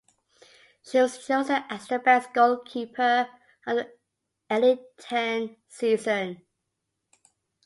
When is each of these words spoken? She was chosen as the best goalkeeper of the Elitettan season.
She 0.81 0.97
was 0.97 1.23
chosen 1.23 1.63
as 1.69 1.85
the 1.87 1.99
best 1.99 2.33
goalkeeper 2.33 3.29
of 3.67 3.77
the 3.77 3.91
Elitettan 4.49 5.57
season. 5.67 6.41